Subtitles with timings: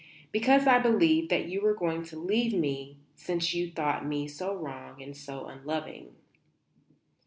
[0.31, 4.51] Because I believed that you were going to leave me since you thought me so
[4.55, 6.15] wrong and so unloving."